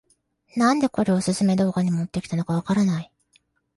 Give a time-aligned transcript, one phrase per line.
[0.57, 3.11] なんでこれをオススメ動画に持ってきたのかわからない